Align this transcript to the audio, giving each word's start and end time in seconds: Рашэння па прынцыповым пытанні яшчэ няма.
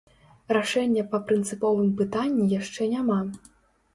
Рашэння 0.55 1.01
па 1.11 1.19
прынцыповым 1.27 1.91
пытанні 1.99 2.47
яшчэ 2.53 2.87
няма. 2.97 3.19